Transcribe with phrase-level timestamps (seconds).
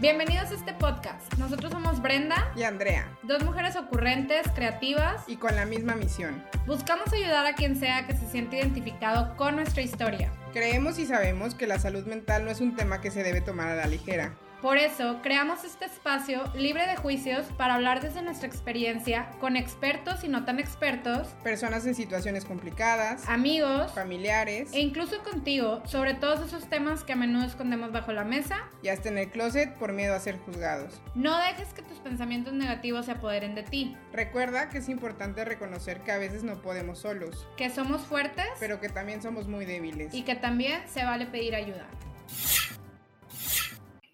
[0.00, 1.34] Bienvenidos a este podcast.
[1.36, 5.22] Nosotros somos Brenda, y Andrea, dos mujeres ocurrentes, creativas.
[5.26, 6.42] y con la misma misión.
[6.66, 10.32] Buscamos ayudar a quien sea que se siente identificado con nuestra historia.
[10.54, 13.68] Creemos y sabemos que la salud mental no es un tema que se debe tomar
[13.68, 14.32] a la ligera.
[14.62, 20.22] Por eso, creamos este espacio libre de juicios para hablar desde nuestra experiencia con expertos
[20.22, 26.40] y no tan expertos, Personas en situaciones complicadas, amigos familiares, e incluso contigo sobre todos
[26.46, 28.68] esos temas que a menudo escondemos bajo la mesa.
[28.82, 31.00] y hasta en el closet por miedo a ser juzgados.
[31.14, 36.00] No dejes que tus pensamientos negativos se apoderen de ti, Recuerda que es importante reconocer
[36.02, 40.12] que a veces no podemos solos, que somos fuertes pero que también somos muy débiles.
[40.12, 41.86] y que también se vale pedir ayuda.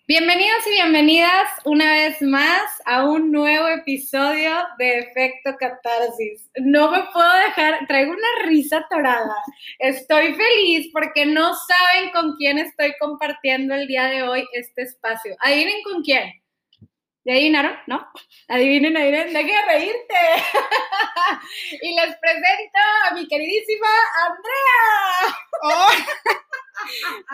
[0.09, 6.48] Bienvenidos y bienvenidas una vez más a un nuevo episodio de Efecto Catarsis.
[6.55, 9.34] No me puedo dejar, traigo una risa torada.
[9.80, 15.34] Estoy feliz porque no saben con quién estoy compartiendo el día de hoy este espacio.
[15.41, 16.41] Adivinen con quién.
[17.24, 17.77] ¿Ya adivinaron?
[17.88, 18.07] ¿No?
[18.46, 20.15] Adivinen, adivinen, dejen de reírte.
[21.82, 22.79] y les presento
[23.10, 23.88] a mi queridísima
[24.24, 25.37] Andrea.
[25.65, 26.43] ¡Oh!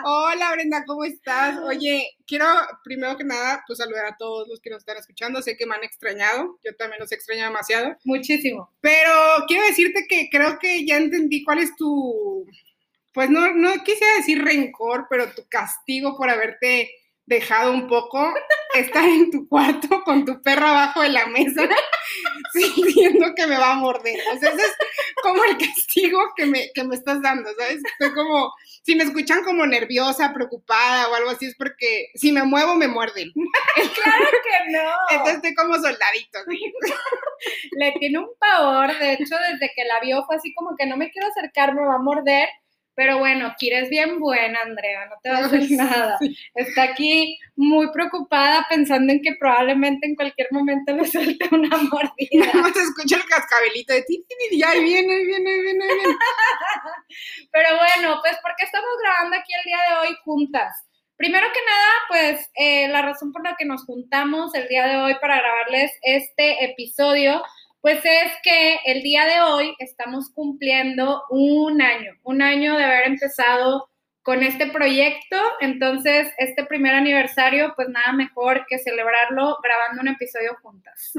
[0.03, 1.57] Hola Brenda, ¿cómo estás?
[1.59, 2.45] Oye, quiero
[2.83, 5.41] primero que nada pues saludar a todos los que nos están escuchando.
[5.41, 7.95] Sé que me han extrañado, yo también los extraño demasiado.
[8.03, 8.71] Muchísimo.
[8.81, 9.11] Pero
[9.47, 12.45] quiero decirte que creo que ya entendí cuál es tu,
[13.13, 16.89] pues no, no quisiera decir rencor, pero tu castigo por haberte
[17.25, 18.33] dejado un poco
[18.75, 21.67] estar en tu cuarto con tu perro abajo de la mesa,
[22.53, 24.19] sintiendo que me va a morder.
[24.33, 24.75] O sea, ese es
[25.21, 27.81] como el castigo que me, que me estás dando, ¿sabes?
[27.85, 28.51] Estoy como,
[28.83, 32.87] si me escuchan como nerviosa, preocupada o algo así, es porque si me muevo me
[32.87, 33.31] muerden.
[34.03, 34.89] Claro que no.
[35.09, 36.39] Entonces estoy como soldadito.
[37.71, 40.97] Le tiene un pavor, de hecho, desde que la vio fue así como que no
[40.97, 42.49] me quiero acercar, me va a morder.
[42.95, 46.19] Pero bueno, Kira es bien buena, Andrea, no te va a hacer nada.
[46.53, 52.45] Está aquí muy preocupada pensando en que probablemente en cualquier momento le suelte una mordida.
[52.53, 55.95] Nada más escucho el cascabelito de ti, y ahí viene, ahí viene, ahí viene, ahí
[55.95, 56.17] viene.
[57.53, 60.73] Pero bueno, pues porque estamos grabando aquí el día de hoy juntas.
[61.15, 64.97] Primero que nada, pues eh, la razón por la que nos juntamos el día de
[64.97, 67.43] hoy para grabarles este episodio,
[67.79, 73.05] pues es que el día de hoy estamos cumpliendo un año, un año de haber
[73.05, 73.87] empezado
[74.23, 75.37] con este proyecto.
[75.59, 81.11] Entonces, este primer aniversario, pues nada mejor que celebrarlo grabando un episodio juntas.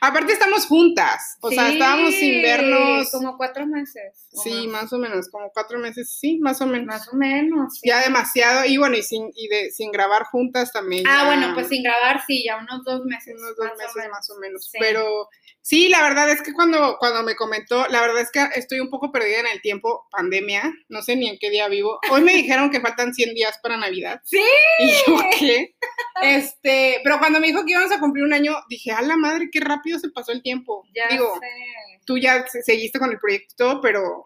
[0.00, 3.10] Aparte estamos juntas, o sea, estábamos sin vernos.
[3.10, 4.26] Como cuatro meses.
[4.42, 6.86] Sí, más o menos, como cuatro meses, sí, más o menos.
[6.86, 7.78] Más o menos.
[7.78, 7.88] sí.
[7.88, 11.04] Ya demasiado, y bueno, y sin, y de, sin grabar juntas también.
[11.06, 13.34] Ah, ya bueno, pues sin grabar, sí, ya unos dos meses.
[13.38, 14.68] unos dos más meses más o menos.
[14.70, 14.78] Sí.
[14.80, 15.28] Pero
[15.68, 18.88] sí, la verdad es que cuando, cuando me comentó, la verdad es que estoy un
[18.88, 21.98] poco perdida en el tiempo, pandemia, no sé ni en qué día vivo.
[22.10, 24.20] Hoy me dijeron que faltan 100 días para Navidad.
[24.24, 24.38] Sí.
[24.78, 25.74] Y yo, ¿qué?
[26.22, 29.48] Este, pero cuando me dijo que íbamos a cumplir un año, dije, a la madre,
[29.52, 30.84] qué rápido se pasó el tiempo.
[30.94, 32.00] Ya Digo, sé.
[32.06, 34.24] tú ya se- seguiste con el proyecto pero,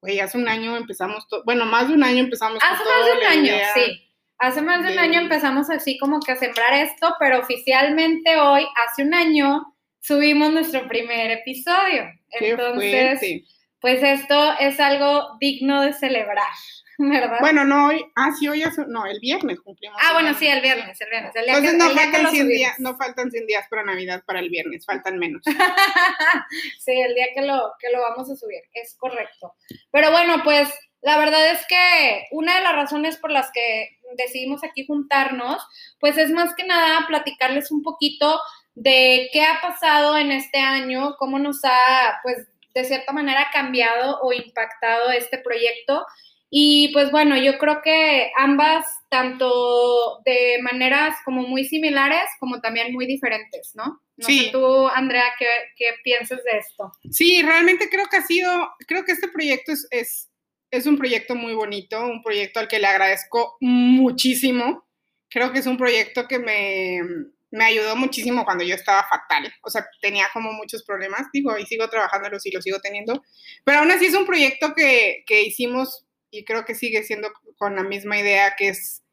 [0.00, 3.12] güey, hace un año empezamos todo, bueno, más de un año empezamos Hace más de
[3.18, 3.74] un año, idea.
[3.74, 4.00] sí.
[4.38, 8.36] Hace más de un de- año empezamos así como que a sembrar esto, pero oficialmente
[8.36, 9.73] hoy, hace un año,
[10.04, 12.04] subimos nuestro primer episodio.
[12.38, 13.44] Qué Entonces, fuerte.
[13.80, 16.46] pues esto es algo digno de celebrar,
[16.98, 17.38] ¿verdad?
[17.40, 19.98] Bueno, no hoy, ah, sí, hoy hace, no, el viernes cumplimos.
[20.02, 21.34] ah, bueno, sí, el viernes, el viernes.
[21.34, 22.58] El día Entonces que- no el día que faltan, lo 100 subimos.
[22.58, 25.42] días, no faltan 100 días para Navidad, para el viernes, faltan menos.
[26.80, 29.54] sí, el día que lo, que lo vamos a subir, es correcto.
[29.90, 30.68] Pero bueno, pues
[31.00, 35.62] la verdad es que una de las razones por las que decidimos aquí juntarnos,
[35.98, 38.38] pues es más que nada platicarles un poquito
[38.74, 44.18] de qué ha pasado en este año, cómo nos ha, pues, de cierta manera cambiado
[44.22, 46.04] o impactado este proyecto.
[46.50, 52.92] Y pues bueno, yo creo que ambas, tanto de maneras como muy similares, como también
[52.92, 54.00] muy diferentes, ¿no?
[54.16, 54.38] No Sí.
[54.46, 55.46] sé tú, Andrea, ¿qué,
[55.76, 56.92] qué piensas de esto?
[57.10, 60.30] Sí, realmente creo que ha sido, creo que este proyecto es, es,
[60.70, 64.84] es un proyecto muy bonito, un proyecto al que le agradezco muchísimo.
[65.30, 67.00] Creo que es un proyecto que me,
[67.54, 69.52] me ayudó muchísimo cuando yo estaba fatal.
[69.62, 73.22] O sea, tenía como muchos problemas, digo, y sigo trabajándolos y los sigo teniendo.
[73.64, 77.76] Pero aún así es un proyecto que, que hicimos y creo que sigue siendo con
[77.76, 79.04] la misma idea que es,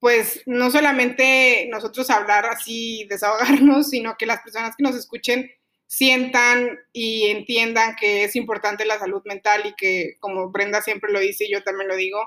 [0.00, 5.50] pues, no solamente nosotros hablar así, desahogarnos, sino que las personas que nos escuchen
[5.86, 11.20] sientan y entiendan que es importante la salud mental y que, como Brenda siempre lo
[11.20, 12.20] dice y yo también lo digo,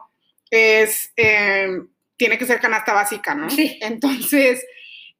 [0.50, 1.68] es, eh,
[2.18, 3.48] tiene que ser canasta básica, ¿no?
[3.52, 3.78] Sí.
[3.81, 4.66] Entonces,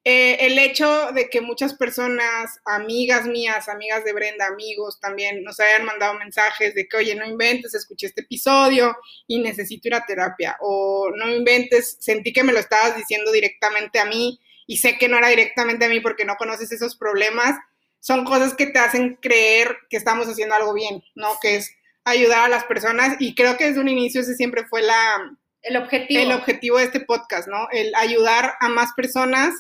[0.04, 5.60] eh, el hecho de que muchas personas, amigas mías, amigas de Brenda, amigos también, nos
[5.60, 10.06] hayan mandado mensajes de que, oye, no inventes, escuché este episodio y necesito ir a
[10.06, 14.98] terapia, o no inventes, sentí que me lo estabas diciendo directamente a mí y sé
[14.98, 17.56] que no era directamente a mí porque no conoces esos problemas,
[18.00, 21.38] son cosas que te hacen creer que estamos haciendo algo bien, ¿no?
[21.40, 21.76] Que es
[22.06, 25.38] ayudar a las personas y creo que desde un inicio ese siempre fue la...
[25.62, 26.24] El objetivo.
[26.24, 27.68] El objetivo de este podcast, ¿no?
[27.72, 29.54] El ayudar a más personas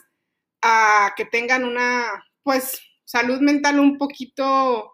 [0.62, 4.94] a que tengan una, pues, salud mental un poquito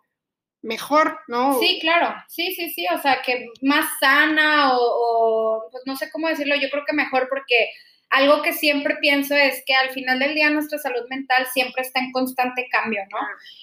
[0.61, 1.59] mejor, ¿no?
[1.59, 6.09] Sí, claro, sí, sí, sí, o sea, que más sana o, o, pues no sé
[6.11, 7.69] cómo decirlo, yo creo que mejor porque
[8.09, 11.99] algo que siempre pienso es que al final del día nuestra salud mental siempre está
[11.99, 13.17] en constante cambio, ¿no?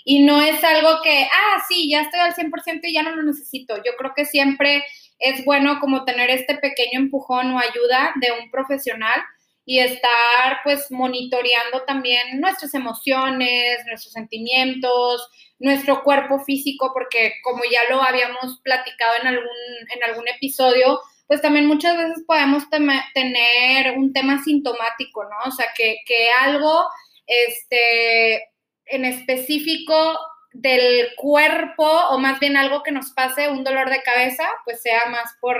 [0.04, 3.22] Y no es algo que, ah, sí, ya estoy al 100% y ya no lo
[3.22, 3.76] necesito.
[3.78, 4.84] Yo creo que siempre
[5.18, 9.22] es bueno como tener este pequeño empujón o ayuda de un profesional
[9.66, 15.28] y estar pues monitoreando también nuestras emociones, nuestros sentimientos,
[15.58, 19.46] nuestro cuerpo físico, porque como ya lo habíamos platicado en algún,
[19.94, 25.49] en algún episodio, pues también muchas veces podemos tener un tema sintomático, ¿no?
[25.49, 26.84] O sea, que, que algo
[27.26, 28.50] este,
[28.87, 30.19] en específico
[30.52, 35.06] del cuerpo, o más bien algo que nos pase, un dolor de cabeza, pues sea
[35.11, 35.58] más por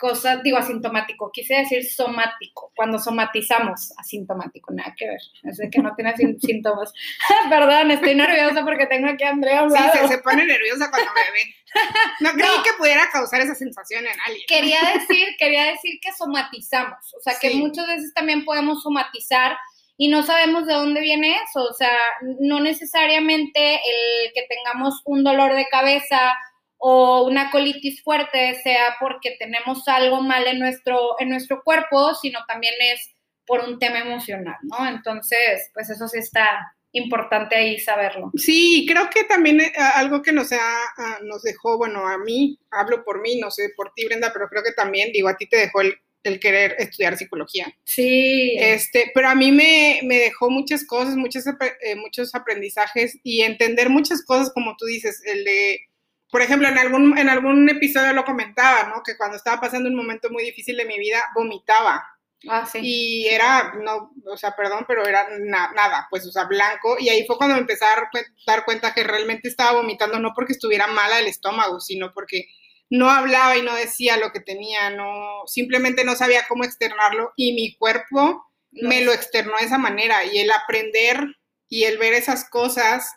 [0.00, 5.80] cosas, digo asintomático, quise decir somático, cuando somatizamos, asintomático, nada que ver, es de que
[5.80, 6.92] no tiene síntomas.
[7.48, 9.92] Perdón, estoy nerviosa porque tengo aquí a Andrea a un lado.
[9.92, 11.54] Sí, se, pone nerviosa cuando me ve.
[12.20, 14.44] No creí que pudiera causar esa sensación en alguien.
[14.48, 19.56] Quería decir, quería decir que somatizamos, o sea, que muchas veces también podemos somatizar
[19.96, 21.96] y no sabemos de dónde viene eso, o sea,
[22.40, 26.34] no necesariamente el que tengamos un dolor de cabeza
[26.82, 32.40] o una colitis fuerte sea porque tenemos algo mal en nuestro, en nuestro cuerpo, sino
[32.48, 33.14] también es
[33.46, 34.88] por un tema emocional, ¿no?
[34.88, 38.30] Entonces, pues eso sí está importante ahí saberlo.
[38.34, 43.04] Sí, creo que también eh, algo que nos, ha, nos dejó, bueno, a mí, hablo
[43.04, 45.58] por mí, no sé por ti, Brenda, pero creo que también, digo, a ti te
[45.58, 46.00] dejó el,
[46.40, 47.66] querer estudiar psicología.
[47.84, 48.56] Sí.
[48.58, 54.24] Este, pero a mí me, dejó muchas cosas, muchos, eh, muchos aprendizajes y entender muchas
[54.24, 55.89] cosas, como tú dices, el de
[56.30, 59.02] por ejemplo, en algún, en algún episodio lo comentaba, ¿no?
[59.02, 62.04] Que cuando estaba pasando un momento muy difícil de mi vida, vomitaba.
[62.48, 62.78] Ah, sí.
[62.82, 66.96] Y era, no, o sea, perdón, pero era nada, pues, o sea, blanco.
[66.98, 68.08] Y ahí fue cuando me empecé a
[68.46, 72.46] dar cuenta que realmente estaba vomitando, no porque estuviera mala el estómago, sino porque
[72.88, 77.52] no hablaba y no decía lo que tenía, no, simplemente no sabía cómo externarlo y
[77.54, 80.24] mi cuerpo me lo externó de esa manera.
[80.24, 81.24] Y el aprender
[81.68, 83.10] y el ver esas cosas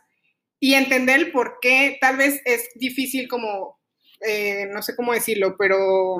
[0.63, 3.81] y entender el por qué tal vez es difícil como,
[4.21, 6.15] eh, no sé cómo decirlo, pero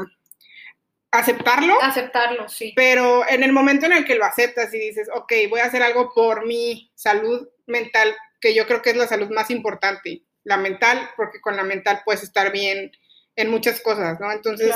[1.12, 1.82] aceptarlo.
[1.82, 2.74] Aceptarlo, sí.
[2.76, 5.82] Pero en el momento en el que lo aceptas y dices, ok, voy a hacer
[5.82, 10.58] algo por mi salud mental, que yo creo que es la salud más importante, la
[10.58, 12.92] mental, porque con la mental puedes estar bien
[13.38, 14.30] en muchas cosas, ¿no?
[14.30, 14.76] Entonces,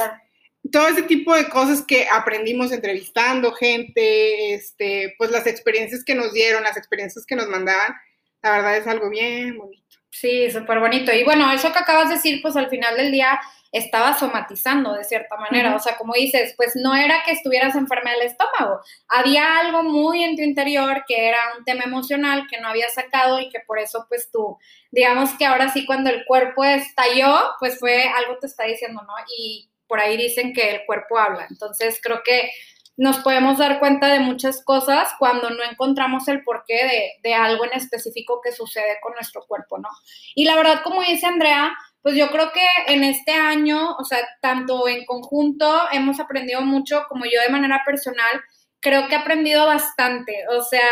[0.71, 6.31] todo ese tipo de cosas que aprendimos entrevistando gente, este, pues las experiencias que nos
[6.31, 7.97] dieron, las experiencias que nos mandaban,
[8.47, 9.97] la verdad es algo bien bonito.
[10.09, 11.13] Sí, súper bonito.
[11.13, 13.39] Y bueno, eso que acabas de decir, pues al final del día
[13.71, 15.75] estaba somatizando de cierta manera.
[15.75, 18.79] O sea, como dices, pues no era que estuvieras enferma del estómago.
[19.09, 23.39] Había algo muy en tu interior que era un tema emocional que no había sacado
[23.39, 24.57] y que por eso, pues tú,
[24.91, 29.13] digamos que ahora sí, cuando el cuerpo estalló, pues fue algo te está diciendo, ¿no?
[29.37, 31.47] Y por ahí dicen que el cuerpo habla.
[31.49, 32.49] Entonces, creo que
[32.97, 37.73] nos podemos dar cuenta de muchas cosas cuando no encontramos el porqué de, algo en
[37.73, 39.87] específico que sucede con nuestro cuerpo, ¿no?
[40.33, 44.19] Y la verdad, como dice Andrea, pues yo creo que en este año, o sea,
[44.41, 48.41] tanto en conjunto hemos aprendido mucho, como yo de manera personal,
[48.79, 50.89] creo que he aprendido bastante, o sea,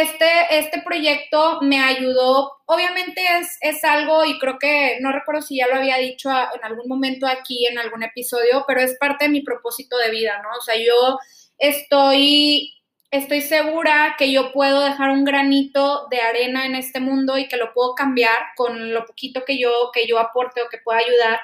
[0.00, 5.58] este, este proyecto me ayudó, obviamente es, es algo, y creo que no recuerdo si
[5.58, 9.30] ya lo había dicho en algún momento aquí en algún episodio, pero es parte de
[9.30, 10.48] mi propósito de vida, ¿no?
[10.58, 11.18] O sea, yo
[11.58, 12.74] estoy,
[13.12, 17.56] estoy segura que yo puedo dejar un granito de arena en este mundo y que
[17.56, 21.40] lo puedo cambiar con lo poquito que yo, que yo aporte o que pueda ayudar.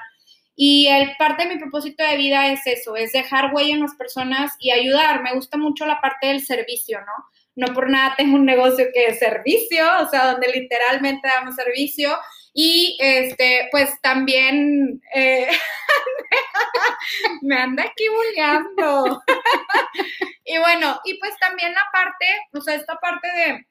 [0.55, 3.95] Y el parte de mi propósito de vida es eso, es dejar huella en las
[3.95, 5.23] personas y ayudar.
[5.23, 7.30] Me gusta mucho la parte del servicio, ¿no?
[7.55, 12.17] No por nada tengo un negocio que es servicio, o sea, donde literalmente damos servicio.
[12.53, 15.47] Y este, pues también eh,
[17.41, 19.21] me anda aquí bulleando.
[20.45, 23.67] y bueno, y pues también la parte, o sea, esta parte de,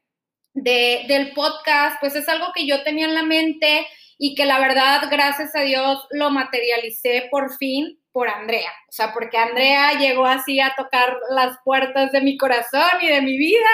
[0.54, 3.87] de, del podcast, pues es algo que yo tenía en la mente
[4.18, 9.12] y que la verdad, gracias a Dios, lo materialicé por fin por Andrea, o sea,
[9.12, 13.71] porque Andrea llegó así a tocar las puertas de mi corazón y de mi vida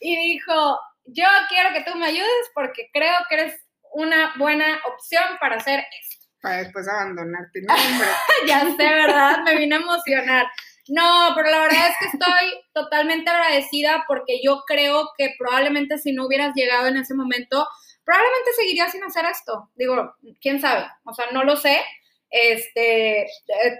[0.00, 5.24] y dijo, yo quiero que tú me ayudes porque creo que eres una buena opción
[5.40, 6.26] para hacer esto.
[6.40, 7.74] Para después abandonarte, ¿no?
[8.46, 9.38] ya sé, ¿verdad?
[9.44, 10.46] Me vine a emocionar.
[10.88, 16.12] No, pero la verdad es que estoy totalmente agradecida porque yo creo que probablemente si
[16.12, 17.66] no hubieras llegado en ese momento,
[18.04, 19.70] probablemente seguirías sin hacer esto.
[19.74, 21.80] Digo, quién sabe, o sea, no lo sé.
[22.36, 23.28] Este,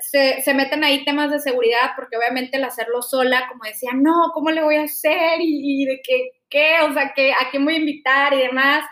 [0.00, 4.30] se, se meten ahí temas de seguridad porque obviamente el hacerlo sola, como decía, no,
[4.32, 5.40] ¿cómo le voy a hacer?
[5.40, 8.84] Y, y de qué, qué, o sea, que a quién voy a invitar y demás.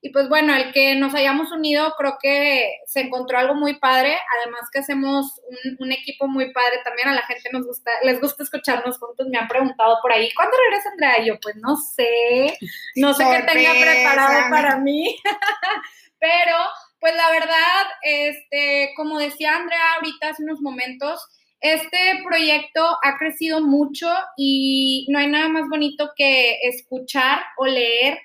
[0.00, 4.16] Y pues bueno, el que nos hayamos unido creo que se encontró algo muy padre,
[4.40, 5.38] además que hacemos
[5.78, 9.36] un, equipo muy padre también, a la gente nos gusta, les gusta escucharnos juntos, me
[9.36, 11.22] han preguntado por ahí, ¿cuándo regresa Andrea?
[11.22, 12.56] Y yo, pues no sé,
[12.96, 15.18] no sé qué tenga preparado para mí,
[16.18, 16.56] pero
[17.00, 21.26] pues la verdad, este, como decía Andrea ahorita hace unos momentos,
[21.60, 28.18] este proyecto ha crecido mucho y no hay nada más bonito que escuchar o leer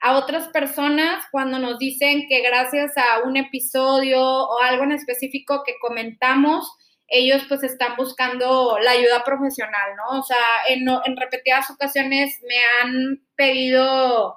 [0.00, 5.62] a otras personas cuando nos dicen que gracias a un episodio o algo en específico
[5.64, 6.70] que comentamos,
[7.08, 10.20] ellos pues están buscando la ayuda profesional, ¿no?
[10.20, 10.36] O sea,
[10.68, 14.36] en, en repetidas ocasiones me han pedido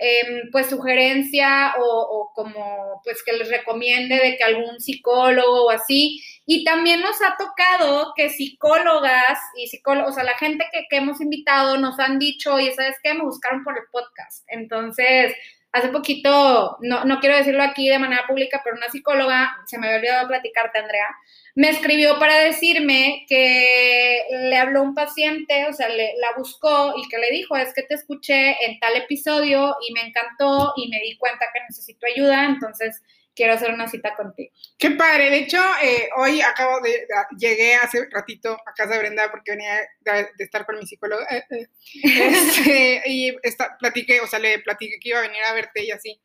[0.00, 6.22] Em, pues sugerencia o, como pues que les recomiende de que algún psicólogo o así.
[6.46, 10.98] Y también nos ha tocado que psicólogas y psicólogos, o sea, la gente que, que
[10.98, 13.12] hemos invitado nos han dicho, oye, ¿sabes qué?
[13.12, 14.44] Me buscaron por el podcast.
[14.46, 15.34] Entonces,
[15.78, 19.86] hace poquito, no, no quiero decirlo aquí de manera pública, pero una psicóloga, se me
[19.86, 21.06] había olvidado platicarte, Andrea,
[21.54, 27.08] me escribió para decirme que le habló un paciente, o sea, le, la buscó y
[27.08, 31.00] que le dijo, es que te escuché en tal episodio y me encantó y me
[31.00, 33.02] di cuenta que necesito ayuda, entonces
[33.38, 34.52] quiero hacer una cita contigo.
[34.76, 37.06] Qué padre, de hecho, eh, hoy acabo de,
[37.38, 41.44] llegué hace ratito a casa de Brenda porque venía de, estar con mi psicóloga eh,
[41.50, 41.68] eh,
[42.02, 45.92] este, y esta, platiqué, o sea, le platiqué que iba a venir a verte y
[45.92, 46.20] así.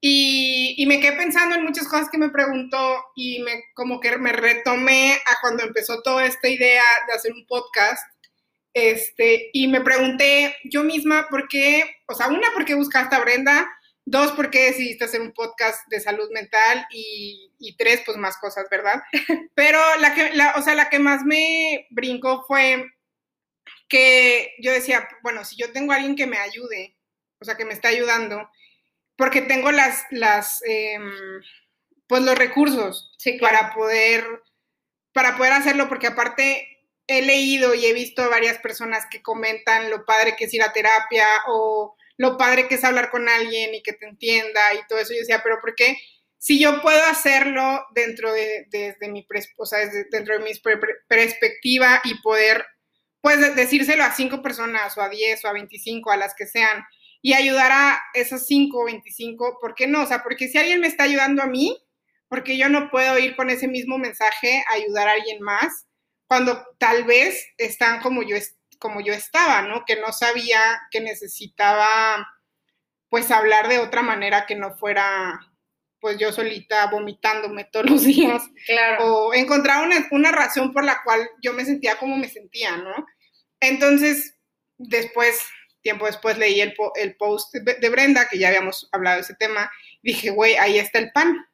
[0.00, 4.32] Y, me quedé pensando en muchas cosas que me preguntó y me como que me
[4.32, 8.02] retomé a cuando empezó toda esta idea de hacer un podcast.
[8.74, 13.20] Este, y me pregunté yo misma por qué, o sea, una, por qué buscaste a
[13.20, 13.68] Brenda,
[14.10, 18.38] dos, por qué decidiste hacer un podcast de salud mental y, y tres, pues más
[18.38, 19.02] cosas, ¿verdad?
[19.54, 22.86] Pero la que, la, o sea, la que más me brincó fue
[23.88, 26.96] que yo decía, bueno, si yo tengo a alguien que me ayude,
[27.40, 28.48] o sea, que me está ayudando,
[29.16, 31.12] porque tengo las, las em,
[32.06, 34.24] pues los recursos para poder,
[35.12, 36.66] para poder hacerlo, porque aparte
[37.06, 40.62] he leído y he visto a varias personas que comentan lo padre que es ir
[40.62, 44.86] a terapia o lo padre que es hablar con alguien y que te entienda y
[44.88, 45.14] todo eso.
[45.14, 45.96] Yo decía, pero ¿por qué?
[46.36, 49.78] Si yo puedo hacerlo dentro de, desde mi, o sea,
[50.10, 50.60] dentro de
[51.08, 52.64] perspectiva y poder,
[53.20, 56.84] pues, decírselo a cinco personas o a diez o a veinticinco, a las que sean,
[57.22, 60.02] y ayudar a esos 5 o 25, ¿por qué no?
[60.02, 61.76] O sea, porque si alguien me está ayudando a mí,
[62.28, 65.86] porque yo no puedo ir con ese mismo mensaje a ayudar a alguien más
[66.28, 68.36] cuando tal vez están como yo,
[68.78, 69.84] como yo estaba, ¿no?
[69.84, 72.26] Que no sabía que necesitaba
[73.08, 75.40] pues hablar de otra manera que no fuera
[76.00, 78.42] pues yo solita vomitándome todos los días.
[78.66, 79.04] Claro.
[79.04, 83.06] O encontrar una, una razón por la cual yo me sentía como me sentía, ¿no?
[83.60, 84.34] Entonces,
[84.76, 85.40] después
[85.82, 89.70] tiempo después leí el, el post de Brenda, que ya habíamos hablado de ese tema,
[90.02, 91.46] dije, güey, ahí está el pan.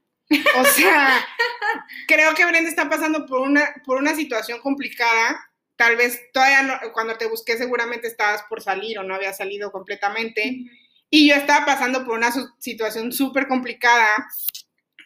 [0.57, 1.25] O sea,
[2.09, 5.39] creo que Brenda está pasando por una, por una situación complicada.
[5.77, 9.73] Tal vez todavía no, cuando te busqué seguramente estabas por salir o no había salido
[9.73, 10.65] completamente.
[11.11, 14.09] Y yo estaba pasando por una situación súper complicada,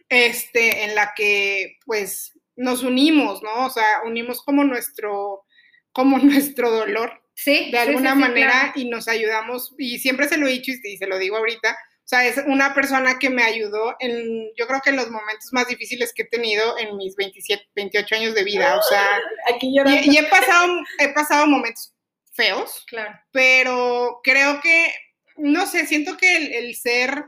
[0.09, 3.67] este, en la que pues nos unimos, ¿no?
[3.67, 5.45] O sea, unimos como nuestro,
[5.93, 10.51] como nuestro dolor Sí, de alguna manera y nos ayudamos, y siempre se lo he
[10.51, 14.49] dicho y se lo digo ahorita, o sea, es una persona que me ayudó en,
[14.57, 18.15] yo creo que en los momentos más difíciles que he tenido en mis 27, 28
[18.15, 19.21] años de vida, o sea,
[19.55, 21.95] Aquí y, y, he pasado, he pasado momentos
[22.33, 23.15] feos, claro.
[23.31, 24.91] pero creo que,
[25.37, 27.27] no sé, siento que el, el ser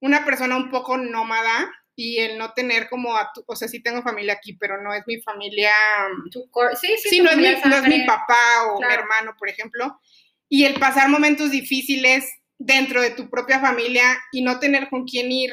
[0.00, 3.82] una persona un poco nómada, y el no tener como, a tu, o sea, sí
[3.82, 5.74] tengo familia aquí, pero no es mi familia,
[6.80, 10.00] sí, sí, sí no, es mi, no, es mi, papá o mi hermano, por ejemplo,
[10.48, 12.32] y el pasar momentos difíciles
[12.64, 15.52] dentro de tu propia familia y no tener con quién ir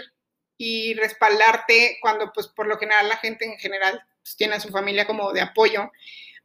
[0.57, 4.69] y respaldarte cuando pues por lo general la gente en general pues, tiene a su
[4.69, 5.91] familia como de apoyo,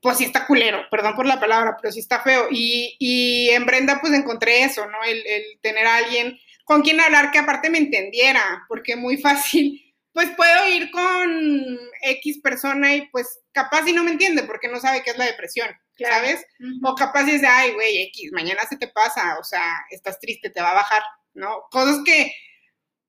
[0.01, 2.47] pues sí está culero, perdón por la palabra, pero sí está feo.
[2.51, 5.03] Y, y en Brenda pues encontré eso, ¿no?
[5.05, 9.84] El, el tener a alguien con quien hablar que aparte me entendiera, porque muy fácil
[10.15, 14.81] pues puedo ir con X persona y pues capaz si no me entiende porque no
[14.81, 15.69] sabe qué es la depresión,
[15.99, 16.47] ¿sabes?
[16.85, 20.63] O capaz dice, ay, güey, X, mañana se te pasa, o sea, estás triste, te
[20.63, 21.03] va a bajar,
[21.35, 21.65] ¿no?
[21.71, 22.33] Cosas que,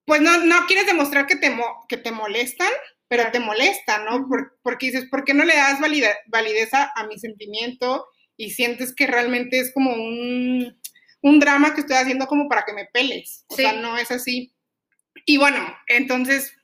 [0.05, 1.55] pues no, no quieres demostrar que te,
[1.87, 2.71] que te molestan,
[3.07, 4.27] pero te molesta, ¿no?
[4.63, 9.59] porque dices, ¿por qué no le das validez a, mi sentimiento y sientes que realmente
[9.59, 10.75] es como un,
[11.39, 13.45] drama que estoy haciendo como para que me peles?
[13.47, 14.55] O sea, no es así.
[15.25, 16.54] Y bueno, entonces,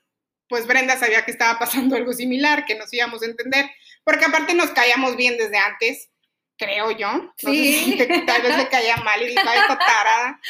[0.52, 3.70] pues Brenda sabía que estaba pasando algo similar, que nos íbamos a entender,
[4.04, 6.10] porque aparte nos caíamos bien desde antes
[6.58, 7.08] creo yo.
[7.38, 7.98] sí.
[8.26, 10.40] tal vez le caía mal y dijo, ay, tarada.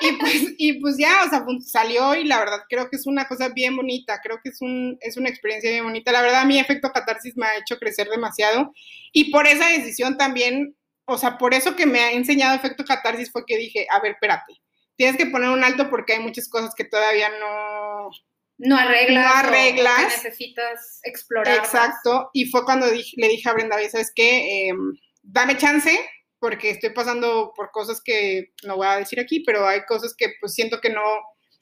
[0.00, 3.06] Y pues, y pues ya, o sea, pues, salió y la verdad creo que es
[3.06, 6.12] una cosa bien bonita, creo que es, un, es una experiencia bien bonita.
[6.12, 8.72] La verdad, mi efecto catarsis me ha hecho crecer demasiado
[9.12, 13.32] y por esa decisión también, o sea, por eso que me ha enseñado efecto catarsis
[13.32, 14.52] fue que dije, a ver, espérate,
[14.96, 18.10] tienes que poner un alto porque hay muchas cosas que todavía no...
[18.58, 19.24] No arreglas.
[19.24, 20.24] No arreglas.
[20.24, 21.58] necesitas explorar.
[21.58, 22.30] Exacto.
[22.32, 24.68] Y fue cuando le dije a Brenda, ¿sabes qué?
[24.68, 24.74] Eh,
[25.22, 25.90] dame chance,
[26.38, 30.32] porque estoy pasando por cosas que no voy a decir aquí, pero hay cosas que
[30.40, 31.02] pues siento que no,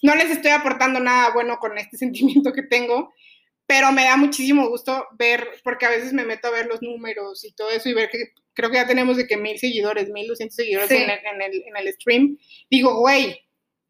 [0.03, 3.13] no les estoy aportando nada bueno con este sentimiento que tengo,
[3.67, 7.45] pero me da muchísimo gusto ver, porque a veces me meto a ver los números
[7.45, 8.19] y todo eso y ver que
[8.53, 11.63] creo que ya tenemos de que mil seguidores, mil doscientos seguidores en, el, en, el,
[11.67, 12.39] en el stream.
[12.71, 13.41] Digo, güey,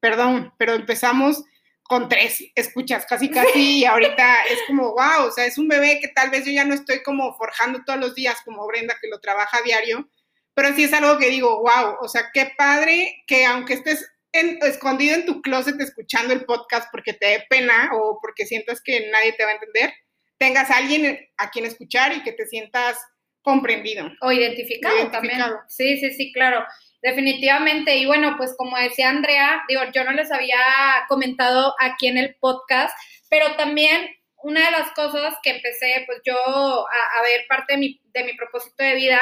[0.01, 1.43] perdón, pero empezamos
[1.85, 6.01] con tres escuchas casi casi y ahorita es como, wow, o sea, es un bebé
[6.01, 9.09] que tal vez yo ya no estoy como forjando todos los días como Brenda que
[9.09, 10.09] lo trabaja a diario,
[10.55, 15.15] pero sí es algo que digo, wow, o sea, qué padre que aunque estés escondido
[15.15, 19.33] en tu closet escuchando el podcast porque te dé pena o porque sientas que nadie
[19.35, 19.93] te va a entender,
[20.39, 22.99] tengas a alguien a quien escuchar y que te sientas
[23.43, 24.11] comprendido.
[24.23, 25.39] O identificado, también.
[25.69, 26.65] Sí, sí, sí, claro.
[27.05, 30.59] Definitivamente, y bueno, pues como decía Andrea, digo, yo no les había
[31.07, 32.97] comentado aquí en el podcast,
[33.29, 34.09] pero también
[34.43, 38.33] una de las cosas que empecé, pues yo a, ver parte de mi, de mi
[38.33, 39.21] propósito de vida,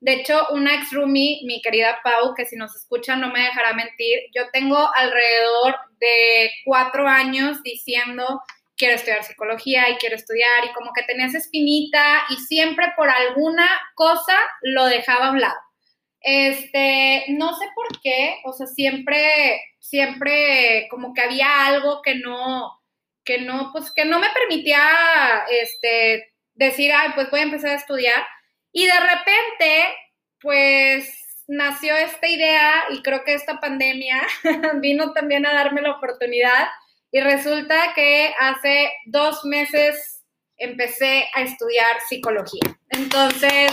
[0.00, 3.72] de hecho, una ex roomie, mi querida Pau, que si nos escucha no me dejará
[3.72, 8.42] mentir, yo tengo alrededor de cuatro años diciendo
[8.76, 13.08] quiero estudiar psicología y quiero estudiar y como que tenía esa espinita y siempre por
[13.08, 15.71] alguna cosa lo dejaba a un lado.
[16.22, 22.70] Este, no sé por qué, o sea, siempre, siempre como que había algo que no,
[23.24, 27.76] que no, pues que no me permitía, este, decir, ay, pues voy a empezar a
[27.76, 28.24] estudiar.
[28.72, 29.94] Y de repente,
[30.40, 34.22] pues nació esta idea y creo que esta pandemia
[34.80, 36.68] vino también a darme la oportunidad
[37.10, 40.22] y resulta que hace dos meses
[40.56, 42.62] empecé a estudiar psicología.
[42.88, 43.72] Entonces,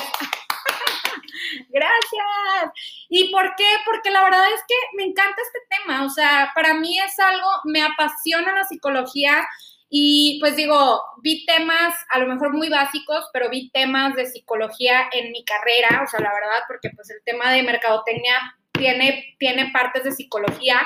[1.69, 2.73] Gracias.
[3.09, 3.67] ¿Y por qué?
[3.85, 6.05] Porque la verdad es que me encanta este tema.
[6.05, 9.47] O sea, para mí es algo, me apasiona la psicología.
[9.89, 15.09] Y pues digo, vi temas a lo mejor muy básicos, pero vi temas de psicología
[15.11, 19.71] en mi carrera, o sea, la verdad, porque pues el tema de mercadotecnia tiene, tiene
[19.71, 20.79] partes de psicología.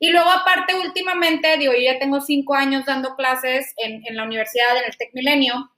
[0.00, 4.24] Y luego aparte, últimamente, digo, yo ya tengo cinco años dando clases en, en la
[4.24, 5.70] universidad, en el Tec Milenio,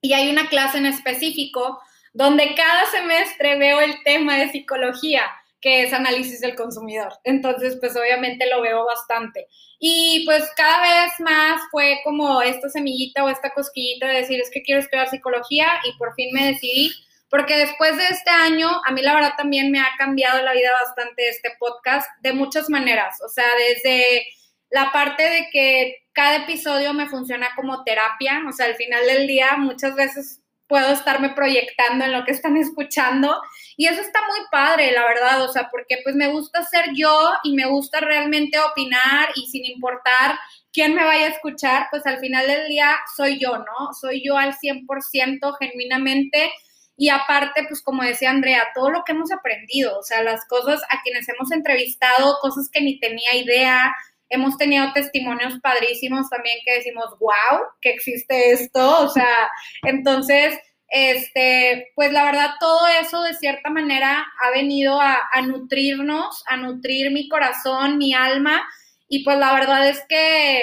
[0.00, 1.80] y hay una clase en específico
[2.12, 5.22] donde cada semestre veo el tema de psicología,
[5.60, 7.12] que es análisis del consumidor.
[7.24, 9.48] Entonces, pues obviamente lo veo bastante.
[9.78, 14.50] Y pues cada vez más fue como esta semillita o esta cosquillita de decir, es
[14.50, 16.92] que quiero estudiar psicología y por fin me decidí,
[17.30, 20.72] porque después de este año, a mí la verdad también me ha cambiado la vida
[20.72, 23.20] bastante este podcast de muchas maneras.
[23.24, 24.26] O sea, desde
[24.70, 29.26] la parte de que cada episodio me funciona como terapia, o sea, al final del
[29.26, 33.40] día muchas veces puedo estarme proyectando en lo que están escuchando.
[33.76, 37.32] Y eso está muy padre, la verdad, o sea, porque pues me gusta ser yo
[37.42, 40.38] y me gusta realmente opinar y sin importar
[40.72, 43.92] quién me vaya a escuchar, pues al final del día soy yo, ¿no?
[43.98, 46.52] Soy yo al 100% genuinamente.
[46.96, 50.82] Y aparte, pues como decía Andrea, todo lo que hemos aprendido, o sea, las cosas
[50.90, 53.94] a quienes hemos entrevistado, cosas que ni tenía idea,
[54.28, 59.50] hemos tenido testimonios padrísimos también que decimos, wow, que existe esto, o sea,
[59.82, 66.56] entonces, este, pues la verdad, todo eso de cierta manera ha venido a, nutrirnos, a
[66.56, 68.66] nutrir mi corazón, mi alma,
[69.08, 70.62] y pues la verdad es que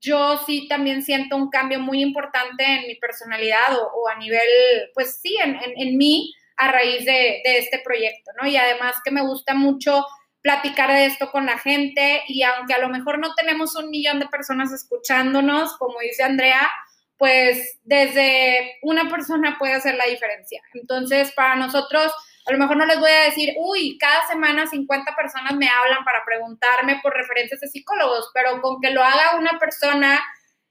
[0.00, 4.48] yo sí también siento un cambio muy importante en mi personalidad o, a nivel,
[4.94, 8.48] pues sí, en, en, mí a raíz de, de, este proyecto, ¿no?
[8.48, 10.04] Y además que me gusta mucho
[10.42, 14.20] platicar de esto con la gente y aunque a lo mejor no tenemos un millón
[14.20, 16.70] de personas escuchándonos, como dice Andrea,
[17.16, 20.62] pues desde una persona puede hacer la diferencia.
[20.74, 22.12] Entonces, para nosotros,
[22.46, 26.04] a lo mejor no les voy a decir, uy, cada semana 50 personas me hablan
[26.04, 30.20] para preguntarme por referencias de psicólogos, pero con que lo haga una persona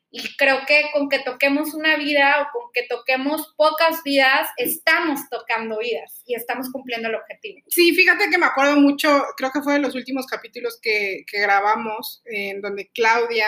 [0.10, 5.20] y creo que con que toquemos una vida o con que toquemos pocas vidas, estamos
[5.30, 7.62] tocando vidas y estamos cumpliendo el objetivo.
[7.67, 11.39] Sí, fíjate que me acuerdo mucho, creo que fue de los últimos capítulos que, que
[11.39, 13.48] grabamos, en donde Claudia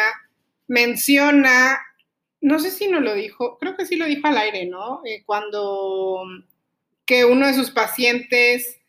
[0.67, 1.79] menciona
[2.41, 5.01] no sé si no lo dijo, creo que sí lo dijo al aire, ¿no?
[5.05, 6.23] Eh, cuando
[7.05, 8.79] que uno de sus pacientes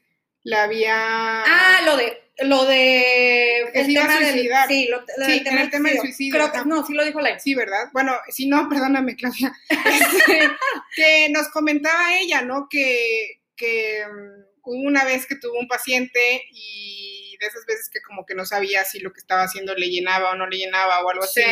[0.43, 1.43] la había...
[1.43, 4.35] Ah, lo de lo de el tema del,
[4.69, 6.35] sí, lo, sí, tema, el tema del suicidio.
[6.35, 7.39] Creo que no, sí lo dijo aire.
[7.39, 7.89] Sí, ¿verdad?
[7.93, 9.53] Bueno, si no, perdóname, Claudia.
[9.69, 10.51] Este,
[10.97, 12.69] que nos comentaba ella, ¿no?
[12.69, 18.01] Que, que um, hubo una vez que tuvo un paciente y de esas veces que
[18.03, 21.05] como que no sabía si lo que estaba haciendo le llenaba o no le llenaba
[21.05, 21.43] o algo así.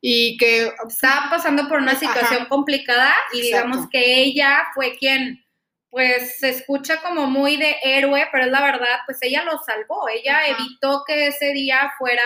[0.00, 5.44] Y que estaba pasando por una situación complicada y digamos que ella fue quien
[5.90, 10.08] pues se escucha como muy de héroe, pero es la verdad, pues ella lo salvó,
[10.08, 12.22] ella evitó que ese día fuera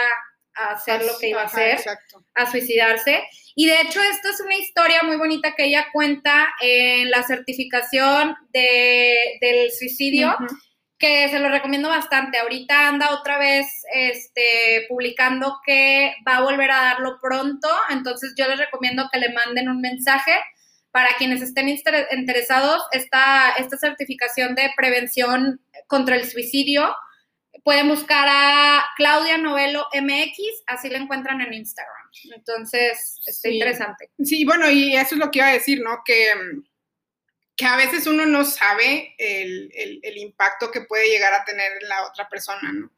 [0.55, 1.81] a hacer lo que iba a hacer,
[2.35, 3.23] a suicidarse.
[3.55, 8.37] Y de hecho, esto es una historia muy bonita que ella cuenta en la certificación
[8.53, 10.37] de, del suicidio,
[10.99, 12.39] que se lo recomiendo bastante.
[12.39, 18.47] Ahorita anda otra vez este, publicando que va a volver a darlo pronto, entonces yo
[18.49, 20.33] les recomiendo que le manden un mensaje
[20.93, 26.95] para quienes estén interesados, esta, esta certificación de prevención contra el suicidio
[27.65, 32.09] pueden buscar a Claudia Novelo MX, así la encuentran en Instagram.
[32.35, 34.11] Entonces, está interesante.
[34.23, 36.03] Sí, bueno, y eso es lo que iba a decir, ¿no?
[36.05, 36.27] Que,
[37.57, 42.29] que a veces uno no sabe el, impacto que puede llegar a tener la otra
[42.29, 42.91] persona, ¿no?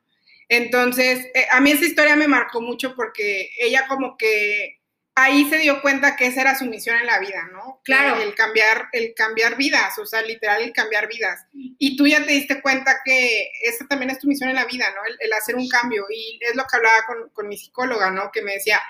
[0.49, 4.83] Entonces, eh, a mí esa historia me marcó mucho porque ella como que
[5.15, 7.81] ahí se dio cuenta que esa era su misión en la vida, ¿no?
[7.85, 8.21] Claro.
[8.21, 11.47] El, cambiar, el cambiar vidas, o sea, literal, el cambiar vidas.
[11.53, 14.87] Y tú ya te diste cuenta que esa también es tu misión en la vida,
[14.95, 15.01] ¿no?
[15.19, 16.05] El, hacer un cambio.
[16.11, 18.31] Y es lo que hablaba con, mi psicóloga, ¿no?
[18.33, 18.81] Que me decía,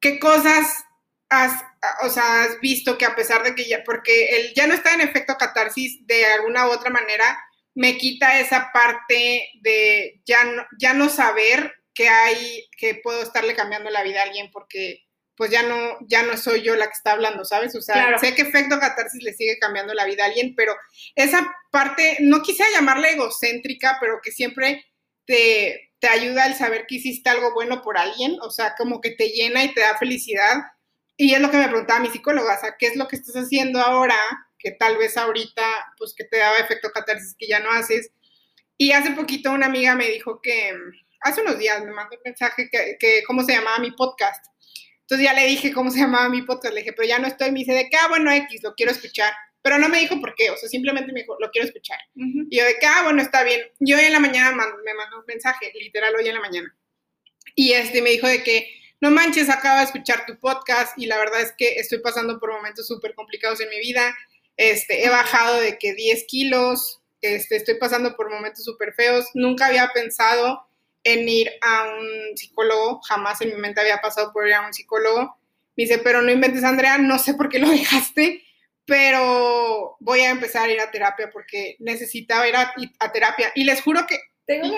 [0.00, 0.84] ¿qué cosas
[1.30, 1.64] has,
[2.02, 4.92] o sea, has visto que a pesar de que ya, porque él ya no está
[4.92, 7.42] en efecto catarsis de alguna u otra manera,
[7.74, 13.54] me quita esa parte de ya no, ya no saber que hay, que puedo estarle
[13.54, 15.04] cambiando la vida a alguien porque
[15.36, 17.74] pues ya no, ya no soy yo la que está hablando, ¿sabes?
[17.74, 20.74] O sea, sé que efecto catarsis le sigue cambiando la vida a alguien, pero
[21.16, 24.84] esa parte, no quise llamarla egocéntrica, pero que siempre
[25.26, 29.10] te, te ayuda al saber que hiciste algo bueno por alguien, o sea, como que
[29.10, 30.56] te llena y te da felicidad.
[31.16, 33.36] Y es lo que me preguntaba mi psicóloga, o sea, ¿qué es lo que estás
[33.36, 34.18] haciendo ahora
[34.58, 35.64] que tal vez ahorita,
[35.98, 38.10] pues que te daba efecto catarsis que ya no haces?
[38.76, 40.72] Y hace poquito una amiga me dijo que,
[41.20, 44.44] hace unos días me mandó un mensaje que, que cómo se llamaba mi podcast.
[45.04, 47.52] Entonces ya le dije cómo se llamaba mi podcast, le dije, pero ya no estoy,
[47.52, 49.34] me dice, de qué, ah, bueno, X, lo quiero escuchar.
[49.60, 51.98] Pero no me dijo por qué, o sea, simplemente me dijo, lo quiero escuchar.
[52.14, 53.60] Y yo de qué, ah, bueno, está bien.
[53.80, 56.74] Yo hoy en la mañana me mandó un mensaje, literal hoy en la mañana.
[57.54, 58.66] Y este me dijo de que,
[59.00, 62.52] no manches, acabo de escuchar tu podcast y la verdad es que estoy pasando por
[62.52, 64.16] momentos súper complicados en mi vida.
[64.56, 69.26] Este, he bajado de que 10 kilos, este, estoy pasando por momentos súper feos.
[69.34, 70.66] Nunca había pensado
[71.04, 74.72] en ir a un psicólogo, jamás en mi mente había pasado por ir a un
[74.72, 75.38] psicólogo.
[75.76, 78.42] Me dice, pero no inventes, Andrea, no sé por qué lo dejaste,
[78.86, 83.52] pero voy a empezar a ir a terapia porque necesitaba ir a, terapia.
[83.54, 84.18] Y les juro que,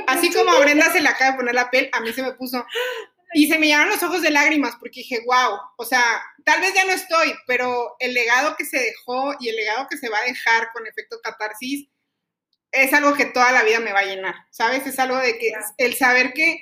[0.06, 2.32] así como a Brenda se le acaba de poner la piel, a mí se me
[2.32, 2.64] puso,
[3.32, 6.02] y se me llenaron los ojos de lágrimas porque dije, wow, o sea,
[6.44, 9.98] tal vez ya no estoy, pero el legado que se dejó y el legado que
[9.98, 11.88] se va a dejar con efecto catarsis,
[12.76, 14.86] es algo que toda la vida me va a llenar, ¿sabes?
[14.86, 16.58] Es algo de que el saber que,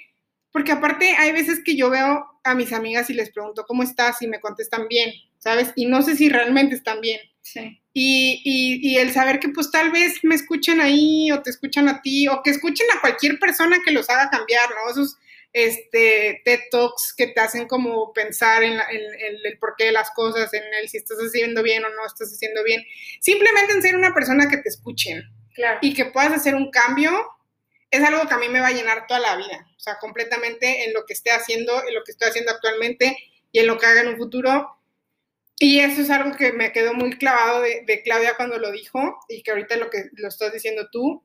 [0.53, 4.23] porque aparte hay veces que yo veo a mis amigas y les pregunto, ¿cómo estás?
[4.23, 5.73] Y me contestan bien, ¿sabes?
[5.77, 7.21] Y no sé si realmente están bien.
[7.43, 7.81] Sí.
[7.93, 8.41] Y,
[8.83, 12.27] y, el saber que pues tal vez me escuchan ahí o te escuchan a ti
[12.29, 14.91] o que escuchen a cualquier persona que los haga cambiar, ¿no?
[14.91, 15.17] Esos
[15.53, 20.53] este, TED Talks que te hacen como pensar en, en, el porqué de las cosas,
[20.53, 22.83] en el si estás haciendo bien o no estás haciendo bien.
[23.21, 25.23] Simplemente en ser una persona que te escuchen,
[25.81, 27.11] y que puedas hacer un cambio,
[27.91, 30.85] es algo que a mí me va a llenar toda la vida, o sea, completamente
[30.85, 33.17] en lo que esté haciendo, en lo que estoy haciendo actualmente
[33.53, 34.77] y en lo que haga en un futuro.
[35.59, 39.43] Y eso es algo que me quedó muy clavado de, Claudia cuando lo dijo y
[39.43, 41.25] que ahorita lo que lo estás diciendo tú,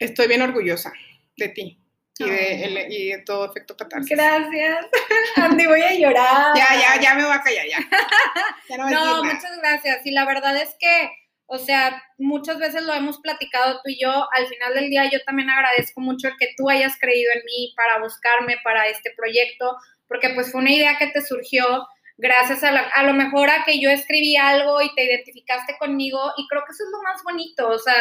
[0.00, 0.92] estoy bien orgullosa
[1.36, 1.80] de ti.
[2.20, 4.10] Y de, y de, todo efecto catarsis.
[4.10, 4.86] Gracias.
[5.36, 6.56] Andy, voy a llorar.
[6.56, 7.78] Ya, ya, ya me voy a callar, ya.
[8.76, 10.04] no muchas gracias.
[10.04, 11.12] Y la verdad es que
[11.50, 14.26] o sea, muchas veces lo hemos platicado tú y yo.
[14.36, 17.72] Al final del día yo también agradezco mucho el que tú hayas creído en mí
[17.74, 19.74] para buscarme para este proyecto,
[20.06, 21.86] porque pues fue una idea que te surgió
[22.18, 26.46] gracias a, a lo mejor a que yo escribí algo y te identificaste conmigo y
[26.48, 27.96] creo que eso es lo más bonito, o sea,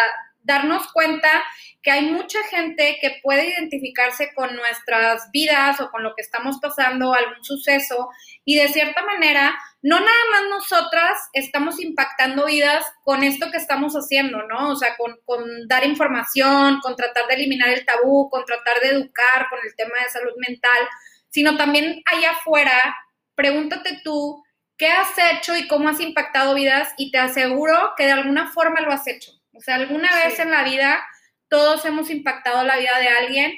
[0.47, 1.43] darnos cuenta
[1.83, 6.57] que hay mucha gente que puede identificarse con nuestras vidas o con lo que estamos
[6.61, 8.09] pasando, algún suceso,
[8.43, 13.93] y de cierta manera, no nada más nosotras estamos impactando vidas con esto que estamos
[13.93, 14.71] haciendo, ¿no?
[14.71, 18.89] O sea, con, con dar información, con tratar de eliminar el tabú, con tratar de
[18.89, 20.89] educar con el tema de salud mental,
[21.29, 22.97] sino también allá afuera,
[23.35, 24.43] pregúntate tú,
[24.77, 28.81] qué has hecho y cómo has impactado vidas y te aseguro que de alguna forma
[28.81, 29.36] lo has hecho.
[29.57, 31.03] O sea, alguna vez en la vida
[31.49, 33.53] todos hemos impactado la vida de alguien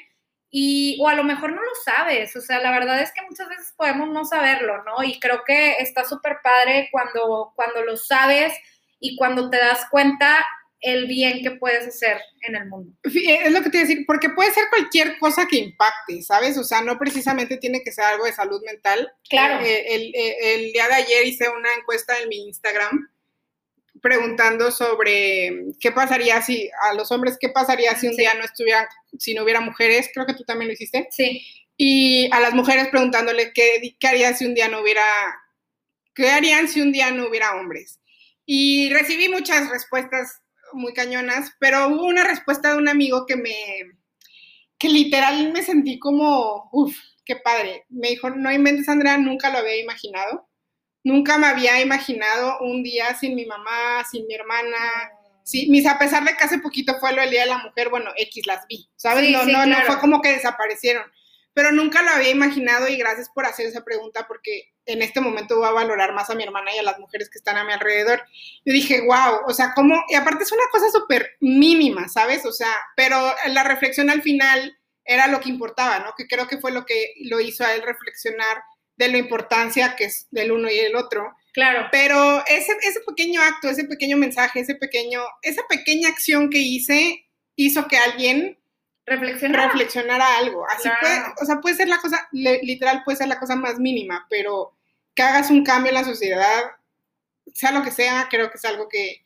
[0.51, 3.47] y o a lo mejor no lo sabes, o sea, la verdad es que muchas
[3.49, 5.03] veces podemos no saberlo, ¿no?
[5.03, 8.53] Y creo que está súper padre cuando, cuando lo sabes
[8.99, 10.43] y cuando te das cuenta
[10.81, 12.91] el bien que puedes hacer en el mundo.
[13.03, 16.21] Eh, es lo que te iba a decir, porque puede ser cualquier cosa que impacte,
[16.21, 16.57] ¿sabes?
[16.57, 19.11] O sea, no precisamente tiene que ser algo de salud mental.
[19.29, 19.63] Claro.
[19.63, 23.09] Eh, el, el, el, día de ayer hice una encuesta en mi Instagram
[24.01, 28.21] preguntando sobre qué pasaría si a los hombres, qué pasaría si un sí.
[28.21, 28.85] día no estuvieran,
[29.17, 31.07] si no hubiera mujeres, creo que tú también lo hiciste.
[31.11, 31.41] Sí.
[31.77, 35.03] Y a las mujeres preguntándole qué, qué haría si un día no hubiera,
[36.13, 37.99] qué harían si un día no hubiera hombres.
[38.45, 40.41] Y recibí muchas respuestas
[40.73, 43.55] muy cañonas, pero hubo una respuesta de un amigo que me,
[44.77, 47.85] que literal me sentí como, uff, qué padre.
[47.89, 50.48] Me dijo, no inventes, Andrea, nunca lo había imaginado.
[51.09, 54.77] Nunca me había imaginado un día sin mi mamá, sin mi hermana.
[55.41, 57.89] Sí, mis, a pesar de que hace poquito fue lo del Día de la Mujer,
[57.89, 59.25] bueno, X las vi, ¿sabes?
[59.25, 59.79] Sí, no, sí, no, claro.
[59.79, 61.11] no fue como que desaparecieron.
[61.55, 65.57] Pero nunca lo había imaginado y gracias por hacer esa pregunta porque en este momento
[65.57, 67.73] voy a valorar más a mi hermana y a las mujeres que están a mi
[67.73, 68.21] alrededor.
[68.63, 70.03] Yo dije, wow, o sea, ¿cómo?
[70.09, 72.45] Y aparte es una cosa súper mínima, ¿sabes?
[72.45, 76.13] O sea, pero la reflexión al final era lo que importaba, ¿no?
[76.15, 78.61] Que creo que fue lo que lo hizo a él reflexionar
[78.99, 81.33] de la importancia que es del uno y el otro.
[81.53, 81.87] Claro.
[81.91, 87.25] Pero ese, ese pequeño acto, ese pequeño mensaje, ese pequeño, esa pequeña acción que hice
[87.55, 88.59] hizo que alguien
[89.05, 90.65] reflexionara, reflexionara algo.
[90.67, 90.99] Así Claro.
[91.01, 94.75] puede, o sea, puede ser la cosa, literal puede ser la cosa más mínima, pero
[95.15, 96.63] que hagas un cambio en la sociedad,
[97.53, 99.23] sea lo que sea, creo que es algo que,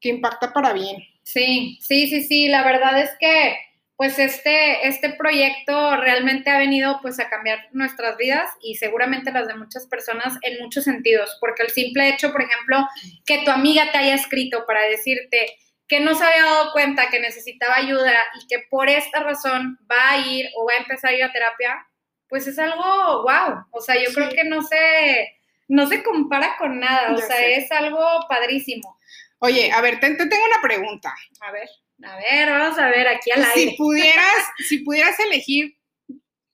[0.00, 0.96] que impacta para bien.
[1.22, 2.48] Sí, sí, sí, sí.
[2.48, 3.56] La verdad es que,
[3.96, 9.46] pues, este, este proyecto realmente ha venido, pues, a cambiar nuestras vidas y seguramente las
[9.46, 12.86] de muchas personas en muchos sentidos, porque el simple hecho, por ejemplo,
[13.26, 15.56] que tu amiga te haya escrito para decirte
[15.88, 20.10] que no se había dado cuenta que necesitaba ayuda y que por esta razón va
[20.12, 21.86] a ir o va a empezar a ir a terapia,
[22.28, 23.66] pues es algo wow.
[23.72, 24.14] O sea, yo Sí.
[24.14, 27.12] creo que no se, no se compara con nada.
[27.12, 27.56] O sea, sé.
[27.56, 28.98] es algo padrísimo.
[29.38, 31.14] Oye, a ver, te, te tengo una pregunta.
[31.40, 31.68] A ver,
[32.04, 33.70] a ver, vamos a ver aquí al aire.
[33.70, 35.76] Si pudieras, si pudieras elegir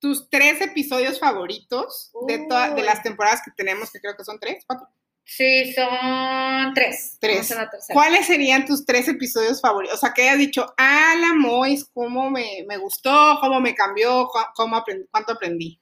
[0.01, 4.39] tus tres episodios favoritos de, toda- de las temporadas que tenemos, que creo que son
[4.39, 4.87] tres, cuatro,
[5.31, 7.19] Sí, son tres.
[7.21, 7.55] Tres.
[7.93, 9.99] ¿Cuáles serían tus tres episodios favoritos?
[9.99, 14.27] O sea, que hayas dicho, ah, la Mois, cómo me, me gustó, cómo me cambió,
[14.55, 15.79] cómo aprendí, cuánto aprendí.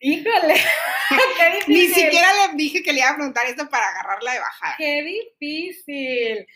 [0.00, 0.54] Híjole,
[1.08, 1.74] qué difícil.
[1.74, 4.74] Ni siquiera le dije que le iba a preguntar esto para agarrarla de bajada.
[4.76, 5.02] Qué
[5.40, 6.46] difícil.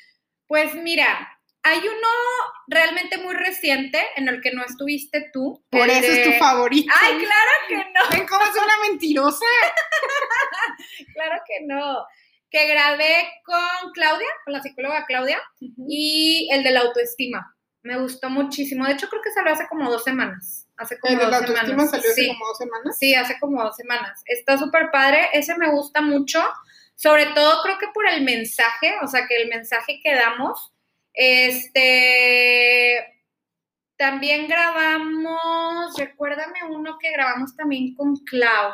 [0.46, 1.26] Pues mira,
[1.64, 2.08] hay uno
[2.66, 5.64] realmente muy reciente en el que no estuviste tú.
[5.70, 6.92] Por eso es tu favorito.
[7.00, 9.44] Ay, claro que no, ¿Ven cómo es una mentirosa?
[11.14, 12.04] claro que no.
[12.50, 15.40] Que grabé con Claudia, con la psicóloga Claudia,
[15.88, 17.56] y el de la autoestima.
[17.82, 18.86] Me gustó muchísimo.
[18.86, 20.66] De hecho, creo que salió hace como dos semanas.
[20.76, 21.90] Hace como El de dos la autoestima semanas.
[21.90, 22.28] salió hace Sí.
[22.28, 22.98] como dos semanas.
[22.98, 24.22] Sí, hace como dos semanas.
[24.26, 25.30] Está súper padre.
[25.32, 26.42] Ese me gusta mucho.
[26.94, 30.71] Sobre todo creo que por el mensaje, o sea, que el mensaje que damos.
[31.12, 33.08] Este.
[33.96, 38.72] También grabamos, recuérdame uno que grabamos también con Clau.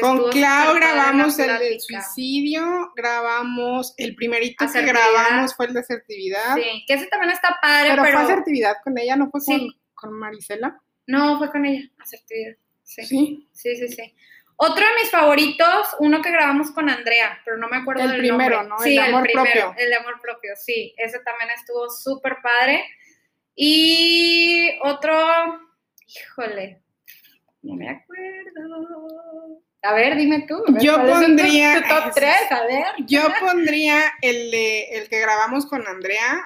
[0.00, 6.56] Con Clau grabamos el del suicidio, grabamos, el primerito que grabamos fue el de asertividad.
[6.56, 8.18] Sí, que ese también está padre, pero, pero.
[8.20, 9.80] fue asertividad con ella, no fue con, Sí.
[9.94, 10.78] con Marisela.
[11.06, 12.56] No, fue con ella, asertividad.
[12.82, 13.02] Sí.
[13.04, 13.48] Sí.
[13.52, 14.14] Sí, sí, sí.
[14.60, 18.18] Otro de mis favoritos, uno que grabamos con Andrea, pero no me acuerdo El del
[18.18, 18.68] primero, nombre.
[18.68, 18.76] ¿no?
[18.78, 19.74] El Sí, de amor primero, propio.
[19.78, 20.94] El de amor propio, sí.
[20.98, 22.84] Ese también estuvo súper padre.
[23.54, 25.60] Y otro,
[26.06, 26.82] híjole,
[27.62, 29.62] no me acuerdo.
[29.82, 30.62] A ver, dime tú.
[30.66, 32.84] ver, Yo ¿cuál es tu- pondría- Tu, top 3, a ver.
[33.06, 36.44] Yo pondría el, de, el que grabamos con Andrea,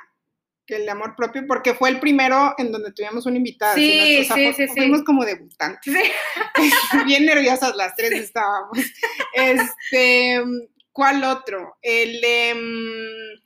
[0.67, 3.75] que el de amor propio, porque fue el primero en donde tuvimos una invitada.
[3.75, 4.23] Sí, ¿no?
[4.23, 4.75] O sea, sí, sí, sí.
[4.75, 5.93] Fuimos como debutantes.
[5.93, 6.13] Sí.
[7.07, 8.79] Bien nerviosas las tres estábamos.
[9.35, 10.43] Este,
[10.93, 11.77] ¿cuál otro?
[11.83, 13.43] El de, mm,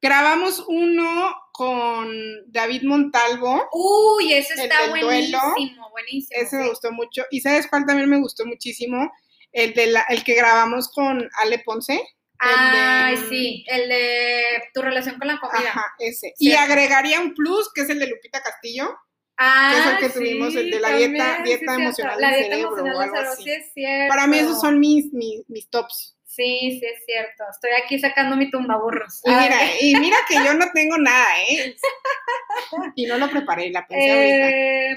[0.00, 2.08] grabamos uno con
[2.52, 3.66] David Montalvo.
[3.72, 5.06] Uy, ese El está duelo.
[5.06, 6.40] buenísimo, buenísimo.
[6.40, 7.24] Ese me gustó mucho.
[7.30, 9.10] ¿Y sabes cuál también me gustó muchísimo?
[9.52, 12.02] El, de la, el que grabamos con Ale Ponce.
[12.38, 14.42] Ay, de- sí, el de
[14.74, 15.68] tu relación con la comida.
[15.70, 16.32] Ajá, ese.
[16.36, 16.48] Sí.
[16.50, 18.94] Y agregaría un plus, que es el de Lupita Castillo.
[19.38, 22.20] Ah, que es el que tuvimos, el de la dieta- dieta sí, emocional.
[22.20, 23.42] La del dieta cerebro emocional o del algo cerebro, así.
[23.44, 24.08] sí es cierto.
[24.14, 26.16] Para mí esos son mis, mis, mis tops.
[26.24, 27.44] Sí, sí es cierto.
[27.50, 29.20] Estoy aquí sacando mi tumbaburros.
[29.24, 31.74] Y mira, y mira que yo no tengo nada, ¿eh?
[32.96, 34.48] Y no lo preparé, la pensé ahorita.
[34.50, 34.96] eh,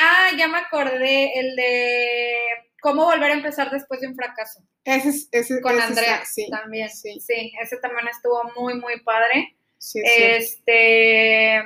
[0.00, 2.38] ah, ya me acordé, el de
[2.86, 4.60] cómo volver a empezar después de un fracaso.
[4.84, 6.88] Ese es, ese, Con ese Andrea es- sí, también.
[6.90, 7.18] sí.
[7.20, 7.52] Sí.
[7.60, 9.56] ese también estuvo muy, muy padre.
[9.78, 10.00] sí.
[10.04, 11.62] Este.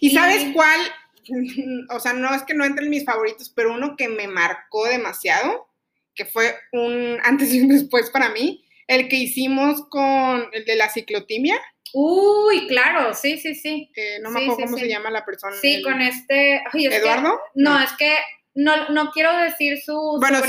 [0.00, 0.80] ¿Y y- sabes cuál?
[1.90, 4.86] O sea, no es que no entre en mis favoritos, pero uno que me marcó
[4.86, 5.68] demasiado,
[6.14, 10.76] que fue un antes y un después para mí, el que hicimos con el de
[10.76, 11.60] la ciclotimia.
[11.92, 13.90] Uy, claro, sí, sí, sí.
[13.96, 14.82] eh, no me Sí, acuerdo sí, cómo sí.
[14.84, 15.56] se llama la persona.
[15.60, 16.62] Sí, el- con este.
[16.72, 17.38] ay, que- ¿Eduardo?
[17.54, 18.14] no, es que
[18.56, 20.44] no, no quiero decir su Bueno, sí.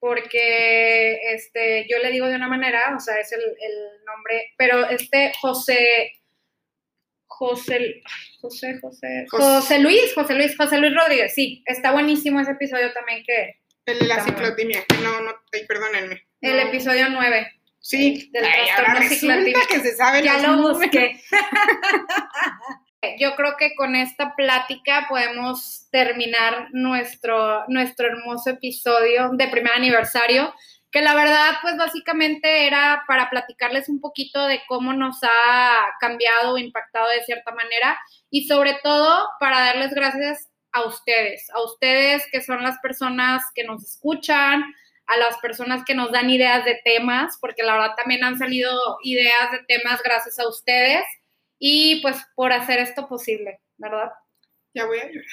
[0.00, 4.88] Porque este, yo le digo de una manera, o sea, es el, el nombre, pero
[4.90, 6.20] este José,
[7.28, 8.02] José,
[8.40, 12.92] José, José, Jos- José Luis, José Luis, José Luis Rodríguez, sí, está buenísimo ese episodio
[12.92, 14.84] también que, El la ciclotimia.
[15.02, 15.32] No, no,
[15.68, 16.26] perdónenme.
[16.40, 16.62] el No.
[16.62, 19.00] episodio 9, Sí, del Ay, trastorno
[19.68, 21.20] que se sabe ya los lo busqué.
[23.18, 30.54] Yo creo que con esta plática podemos terminar nuestro, nuestro hermoso episodio de primer aniversario,
[30.92, 36.52] que la verdad, pues básicamente era para platicarles un poquito de cómo nos ha cambiado
[36.54, 37.98] o impactado de cierta manera
[38.30, 43.64] y sobre todo para darles gracias a ustedes, a ustedes que son las personas que
[43.64, 44.62] nos escuchan,
[45.06, 48.98] a las personas que nos dan ideas de temas, porque la verdad también han salido
[49.02, 51.02] ideas de temas gracias a ustedes
[51.64, 54.10] y pues por hacer esto posible, ¿verdad?
[54.74, 55.24] Ya voy a llorar.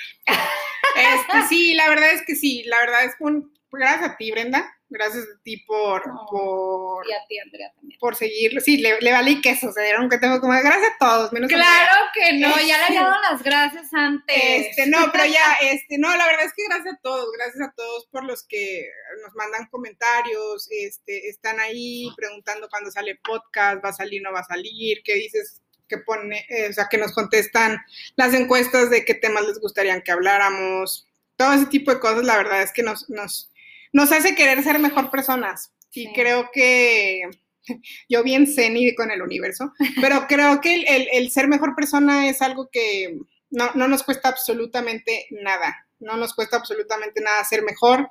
[0.95, 4.71] Este, sí, la verdad es que sí, la verdad es un gracias a ti, Brenda.
[4.91, 6.25] Gracias a ti por, No.
[6.29, 7.99] por, Y a ti, Andrea, también.
[7.99, 8.59] por seguirlo.
[8.59, 11.55] Sí, le, le valí queso, se dieron que tengo como gracias a todos, menos a.
[11.55, 14.35] Claro que no, ya le había dado las gracias antes.
[14.37, 17.73] Este, no, pero ya, este, no, la verdad es que gracias a todos, gracias a
[17.75, 18.87] todos por los que
[19.23, 24.39] nos mandan comentarios, este, están ahí preguntando cuándo sale podcast, va a salir, no va
[24.39, 27.79] a salir, qué dices, que pone, eh, o sea, que nos contestan
[28.15, 32.37] las encuestas de qué temas les gustaría que habláramos, todo ese tipo de cosas, la
[32.37, 33.51] verdad es que nos, nos,
[33.91, 35.71] nos hace querer ser mejor personas.
[35.91, 36.11] Y Sí.
[36.13, 37.21] creo que
[38.09, 42.29] yo bien ceni con el universo, pero creo que el, el- el ser mejor persona
[42.29, 43.17] es algo que
[43.49, 45.87] no, no nos cuesta absolutamente nada.
[45.99, 48.09] No nos cuesta absolutamente nada ser mejor,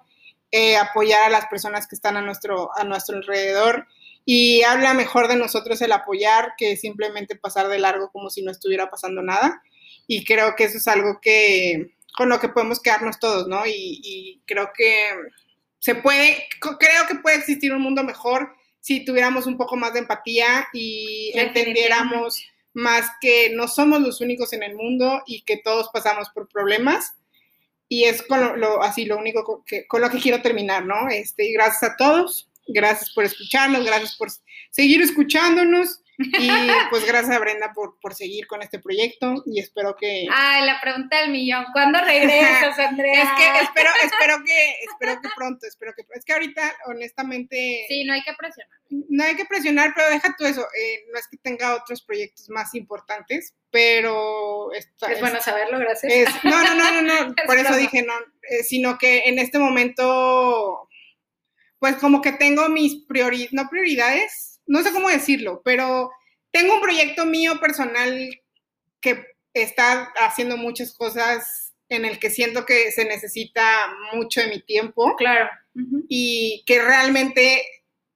[0.51, 3.87] eh, apoyar a las personas que están a nuestro, a nuestro alrededor.
[4.31, 8.51] Y habla mejor de nosotros el apoyar que simplemente pasar de largo como si no
[8.51, 9.63] estuviera pasando nada.
[10.07, 13.65] Y creo que eso es algo que con lo que podemos quedarnos todos, ¿no?
[13.67, 15.11] Y, y creo que
[15.79, 20.01] se puede, creo que puede existir un mundo mejor si tuviéramos un poco más de
[20.01, 22.43] empatía y entendiéramos
[22.75, 27.15] más que no somos los únicos en el mundo y que todos pasamos por problemas.
[27.89, 30.85] Y es con lo, lo- así lo único co- que, con lo que quiero terminar,
[30.85, 31.09] ¿no?
[31.09, 34.29] Este, y gracias a todos, gracias por escucharnos, gracias por
[34.71, 36.49] seguir escuchándonos y
[36.91, 40.27] pues gracias a Brenda por, por seguir con este proyecto y espero que...
[40.33, 41.65] Ay, la pregunta del millón.
[41.73, 43.23] ¿Cuándo regresas, Andrea?
[43.23, 48.05] Es que espero, espero que, espero que pronto, espero que es que ahorita, honestamente, Sí,
[48.05, 48.79] no hay que presionar.
[48.91, 50.63] no hay que presionar, pero deja tú eso.
[50.63, 56.13] eh, no es que tenga otros proyectos más importantes, pero Es bueno saberlo, gracias.
[56.13, 58.15] es- no, no, no, no, no, Es por eso dije no,
[58.51, 60.88] eh, sino que en este momento,
[61.79, 66.11] pues como que tengo mis prioridades, no prioridades, no sé cómo decirlo, pero
[66.51, 68.41] tengo un proyecto mío personal
[69.01, 74.61] que está haciendo muchas cosas en el que siento que se necesita mucho de mi
[74.61, 75.49] tiempo Claro.
[76.09, 77.65] Y que realmente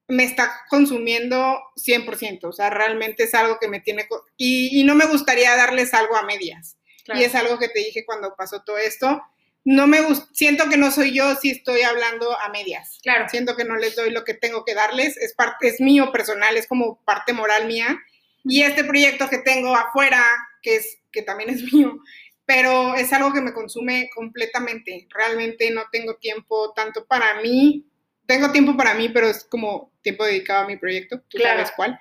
[0.09, 4.09] me está consumiendo 100%, o sea, realmente es algo que me tiene...
[4.37, 6.77] Y, y no me gustaría darles algo a medias.
[7.05, 7.21] Claro.
[7.21, 9.23] Y es algo que te dije cuando pasó todo esto.
[9.65, 12.99] No me gusta, siento que no soy yo si estoy hablando a medias.
[13.03, 13.29] Claro.
[13.29, 16.57] Siento que no les doy lo que tengo que darles, es parte, es mío personal,
[16.57, 18.01] es como parte moral mía.
[18.45, 20.25] Y este proyecto que tengo afuera,
[20.63, 21.97] que es, que también es mío,
[22.45, 25.07] pero es algo que me consume completamente.
[25.11, 27.87] Realmente no tengo tiempo tanto para mí.
[28.27, 31.59] Tengo tiempo para mí, pero es como tiempo dedicado a mi proyecto, tú Claro.
[31.61, 32.01] sabes cuál.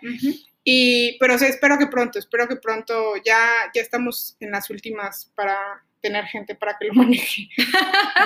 [0.64, 4.70] Y, pero o sea, espero que pronto, espero que pronto ya, ya estamos en las
[4.70, 7.48] últimas para tener gente para que lo maneje.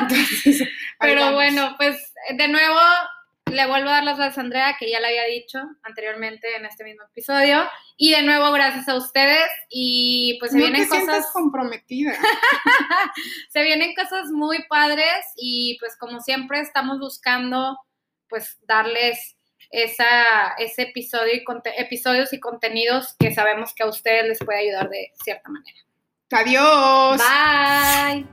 [0.02, 0.68] Entonces,
[1.00, 1.36] Pero vamos.
[1.36, 2.80] bueno, pues de nuevo
[3.52, 6.66] le vuelvo a dar las gracias a Andrea, que ya le había dicho anteriormente en
[6.66, 7.64] este mismo episodio.
[7.96, 9.48] Y de nuevo, gracias a ustedes.
[9.70, 11.28] Y pues se no vienen te cosas.
[11.32, 12.14] comprometida.
[13.50, 17.78] se vienen cosas muy padres y pues como siempre estamos buscando
[18.28, 19.38] pues darles
[19.70, 24.60] esa, ese episodio y conte- episodios y contenidos que sabemos que a ustedes les puede
[24.68, 25.78] ayudar de cierta manera.
[26.34, 27.22] Adiós.
[27.22, 28.26] Bye.